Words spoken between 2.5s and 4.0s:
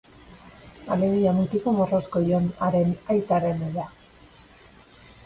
haren aitarenera.